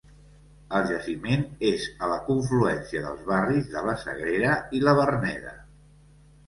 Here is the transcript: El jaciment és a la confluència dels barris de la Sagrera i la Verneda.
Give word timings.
El 0.77 0.85
jaciment 0.91 1.43
és 1.73 1.85
a 2.07 2.11
la 2.13 2.17
confluència 2.31 3.05
dels 3.05 3.23
barris 3.29 3.71
de 3.77 3.85
la 3.91 3.97
Sagrera 4.07 4.59
i 4.81 4.85
la 4.89 4.99
Verneda. 5.03 5.59